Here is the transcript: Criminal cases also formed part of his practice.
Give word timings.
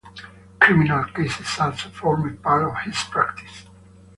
Criminal 0.59 1.03
cases 1.13 1.59
also 1.59 1.87
formed 1.89 2.41
part 2.41 2.63
of 2.67 2.75
his 2.85 3.03
practice. 3.03 3.67